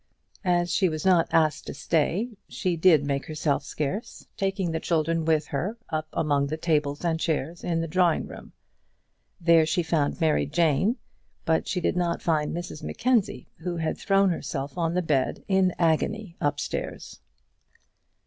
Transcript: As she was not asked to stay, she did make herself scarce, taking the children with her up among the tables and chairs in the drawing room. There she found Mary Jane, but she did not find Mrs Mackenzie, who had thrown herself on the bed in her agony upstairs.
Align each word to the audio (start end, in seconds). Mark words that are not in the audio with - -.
As 0.43 0.73
she 0.73 0.89
was 0.89 1.05
not 1.05 1.31
asked 1.31 1.67
to 1.67 1.75
stay, 1.75 2.31
she 2.49 2.75
did 2.75 3.05
make 3.05 3.27
herself 3.27 3.61
scarce, 3.63 4.25
taking 4.35 4.71
the 4.71 4.79
children 4.79 5.25
with 5.25 5.45
her 5.49 5.77
up 5.89 6.07
among 6.11 6.47
the 6.47 6.57
tables 6.57 7.05
and 7.05 7.19
chairs 7.19 7.63
in 7.63 7.81
the 7.81 7.87
drawing 7.87 8.25
room. 8.25 8.51
There 9.39 9.63
she 9.67 9.83
found 9.83 10.19
Mary 10.19 10.47
Jane, 10.47 10.95
but 11.45 11.67
she 11.67 11.79
did 11.79 11.95
not 11.95 12.19
find 12.23 12.51
Mrs 12.51 12.81
Mackenzie, 12.81 13.47
who 13.59 13.77
had 13.77 13.95
thrown 13.95 14.31
herself 14.31 14.75
on 14.75 14.95
the 14.95 15.03
bed 15.03 15.43
in 15.47 15.69
her 15.69 15.75
agony 15.77 16.35
upstairs. 16.41 17.19